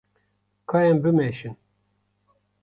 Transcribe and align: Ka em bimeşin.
Ka 0.69 0.77
em 0.89 0.97
bimeşin. 1.03 1.55